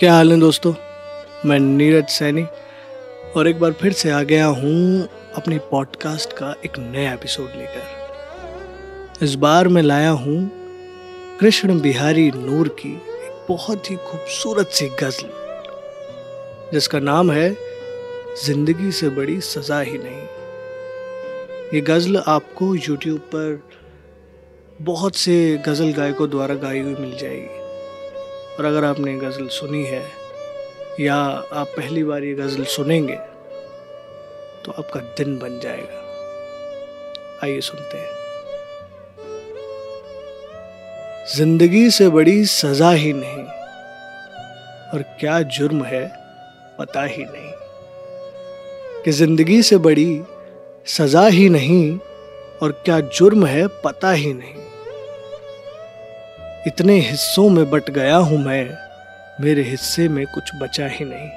क्या 0.00 0.12
हाल 0.14 0.32
है 0.32 0.38
दोस्तों? 0.40 0.72
मैं 1.46 1.58
नीरज 1.60 2.08
सैनी 2.08 2.42
और 3.36 3.48
एक 3.48 3.58
बार 3.60 3.72
फिर 3.72 3.92
से 3.92 4.10
आ 4.10 4.22
गया 4.22 4.46
हूँ 4.46 5.08
अपनी 5.36 5.58
पॉडकास्ट 5.70 6.32
का 6.32 6.54
एक 6.64 6.78
नया 6.78 7.12
एपिसोड 7.12 7.56
लेकर। 7.56 9.24
इस 9.24 9.34
बार 9.34 9.68
मैं 9.68 9.82
लाया 9.82 10.10
हूँ 10.10 10.38
कृष्ण 11.40 11.80
बिहारी 11.80 12.30
नूर 12.30 12.68
की 12.80 12.94
एक 12.94 13.44
बहुत 13.48 13.90
ही 13.90 13.96
खूबसूरत 13.96 14.68
सी 14.68 14.88
गज़ल, 15.02 15.28
जिसका 16.72 16.98
नाम 17.00 17.30
है 17.32 17.50
ज़िंदगी 18.46 18.92
से 18.92 19.08
बड़ी 19.10 19.40
सज़ा 19.40 19.80
ही 19.80 19.98
नहीं। 19.98 20.22
ये 21.74 21.80
गज़ल 21.80 22.22
आपको 22.26 22.74
यूट्यूब 22.74 23.18
पर 23.34 23.62
बहुत 24.82 25.16
से 25.16 25.56
गज़ल 25.66 25.92
गायकों 25.92 26.30
द्वारा 26.30 26.54
गाई 26.54 26.80
हुई 26.80 26.94
मिल 26.94 27.16
जाएगी। 27.18 27.66
और 28.58 28.64
अगर 28.64 28.84
आपने 28.84 29.14
गज़ल 29.16 29.46
सुनी 29.48 29.84
है 29.84 30.02
या 31.00 31.16
आप 31.52 31.66
पहली 31.76 32.04
बार 32.04 32.24
ये 32.24 32.34
गज़ल 32.34 32.64
सुनेंगे 32.64 33.16
तो 34.64 34.72
आपका 34.72 35.00
दिन 35.18 35.38
बन 35.38 35.58
जाएगा। 35.60 36.00
आइए 37.44 37.60
सुनते 37.60 37.98
हैं। 37.98 38.16
ज़िंदगी 41.36 41.90
से 41.90 42.08
बड़ी 42.08 42.44
सजा 42.44 42.90
ही 42.90 43.12
नहीं 43.12 43.44
और 44.92 45.02
क्या 45.20 45.40
जुर्म 45.56 45.84
है 45.84 46.06
पता 46.78 47.02
ही 47.04 47.24
नहीं 47.24 47.52
कि 49.04 49.12
ज़िंदगी 49.12 49.62
से 49.62 49.76
बड़ी 49.78 50.22
सजा 50.86 51.26
ही 51.26 51.48
नहीं 51.48 51.98
और 52.62 52.72
क्या 52.84 53.00
जुर्म 53.00 53.46
है 53.46 53.66
पता 53.84 54.12
ही 54.12 54.32
नहीं। 54.34 54.67
इतने 56.68 56.98
हिस्सों 57.00 57.48
में 57.50 57.70
बट 57.70 57.90
गया 57.90 58.16
हूँ 58.16 58.38
मैं, 58.38 58.64
मेरे 59.40 59.62
हिस्से 59.62 60.08
में 60.08 60.26
कुछ 60.26 60.50
बचा 60.54 60.86
ही 60.86 61.04
नहीं। 61.04 61.28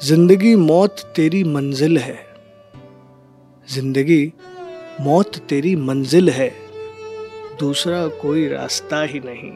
ज़िंदगी 0.00 0.54
मौत 0.56 1.00
तेरी 1.16 1.42
मंजिल 1.44 1.98
है। 1.98 2.18
ज़िंदगी 3.68 4.32
मौत 5.00 5.36
तेरी 5.38 5.74
मंजिल 5.76 6.30
है, 6.30 6.48
दूसरा 7.60 8.06
कोई 8.06 8.46
रास्ता 8.48 9.02
ही 9.02 9.20
नहीं। 9.20 9.52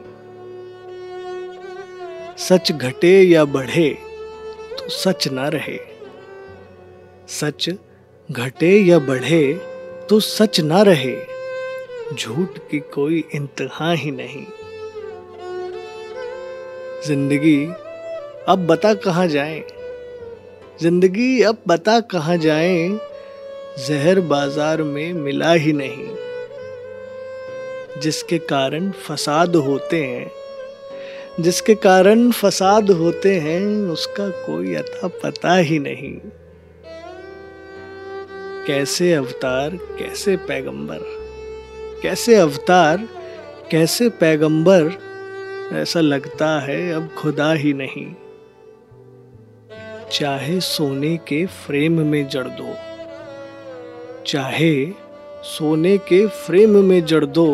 सच 2.37 2.71
घटे 2.71 3.21
या 3.21 3.45
बढ़े 3.45 3.89
तो 4.79 4.89
सच 4.89 5.27
ना 5.27 5.47
रहे। 5.47 5.77
सच 7.29 7.69
घटे 8.29 8.77
या 8.79 8.99
बढ़े 8.99 9.43
तो 10.09 10.19
सच 10.19 10.59
ना 10.61 10.81
रहे। 10.81 11.30
झूठ 12.19 12.57
की 12.71 12.79
कोई 12.79 13.23
इंतहा 13.35 13.91
ही 13.91 14.11
नहीं। 14.11 14.45
ज़िंदगी 17.07 17.65
अब 18.47 18.67
बता 18.67 18.93
कहाँ 18.93 19.27
जाए? 19.27 19.63
ज़िंदगी 20.81 21.41
अब 21.41 21.57
बता 21.67 21.99
कहाँ 21.99 22.37
जाए? 22.37 22.99
जहर 23.87 24.19
बाज़ार 24.19 24.83
में 24.83 25.13
मिला 25.13 25.53
ही 25.53 25.73
नहीं। 25.73 26.09
जिसके 28.01 28.37
कारण 28.37 28.91
फसाद 28.91 29.55
होते 29.55 30.03
हैं, 30.03 30.31
जिसके 31.39 31.75
कारण 31.75 32.31
फसाद 32.31 32.91
होते 32.91 33.35
हैं, 33.35 33.65
उसका 33.89 34.29
कोई 34.29 34.75
अता 34.75 35.07
पता 35.07 35.55
ही 35.55 35.79
नहीं। 35.79 36.13
कैसे 38.67 39.13
अवतार, 39.13 39.69
कैसे 39.69 40.35
पैगंबर? 40.35 41.20
कैसे 42.01 42.35
अवतार, 42.35 43.07
कैसे 43.71 44.07
पैगंबर, 44.09 44.91
ऐसा 45.73 45.99
लगता 45.99 46.47
है 46.59 46.91
अब 46.93 47.09
खुदा 47.17 47.51
ही 47.53 47.73
नहीं। 47.73 48.05
चाहे 50.11 50.59
सोने 50.59 51.15
के 51.17 51.45
फ्रेम 51.45 52.01
में 52.01 52.27
जड़ 52.27 52.47
दो, 52.47 52.75
चाहे 54.27 54.73
सोने 55.45 55.97
के 55.97 56.25
फ्रेम 56.27 56.77
में 56.85 57.05
जड़ 57.05 57.25
दो, 57.25 57.47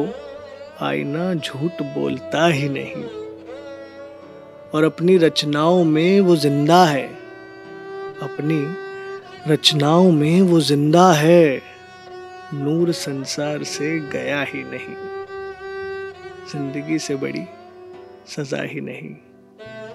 आईना 0.81 1.33
झूठ 1.33 1.81
बोलता 1.93 2.47
ही 2.47 2.69
नहीं। 2.69 3.03
और 4.73 4.83
अपनी 4.83 5.17
रचनाओं 5.17 5.83
में 5.83 6.19
वो 6.21 6.35
ज़िंदा 6.35 6.83
है, 6.85 7.07
अपनी 8.21 8.65
रचनाओं 9.47 10.11
में 10.11 10.41
वो 10.41 10.59
ज़िंदा 10.61 11.11
है। 11.13 11.76
नूर 12.53 12.91
संसार 12.91 13.63
से 13.63 13.99
गया 13.99 14.41
ही 14.41 14.63
नहीं। 14.63 14.95
ज़िंदगी 16.47 16.99
से 16.99 17.15
बड़ी 17.15 17.45
सजा 18.27 18.61
ही 18.61 18.81
नहीं। 18.81 19.15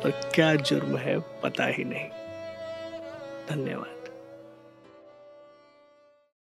और 0.04 0.10
क्या 0.34 0.54
जुर्म 0.54 0.96
है 0.96 1.18
पता 1.18 1.66
ही 1.66 1.84
नहीं। 1.84 2.08
धन्यवाद। 3.50 4.01